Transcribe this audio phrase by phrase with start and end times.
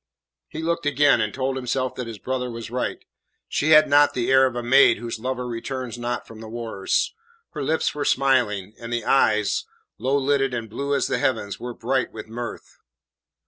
[0.47, 3.05] He looked again, and told himself that his brother was right;
[3.47, 7.13] she had not the air of a maid whose lover returns not from the wars.
[7.51, 9.65] Her lips were smiling, and the eyes
[9.99, 12.79] low lidded and blue as the heavens were bright with mirth.